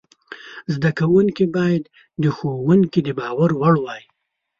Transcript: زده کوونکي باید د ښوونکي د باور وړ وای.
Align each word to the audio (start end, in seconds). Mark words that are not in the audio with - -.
زده 0.73 0.91
کوونکي 0.99 1.45
باید 1.57 1.83
د 2.23 2.25
ښوونکي 2.35 2.99
د 3.03 3.09
باور 3.19 3.49
وړ 3.61 3.75
وای. 3.85 4.03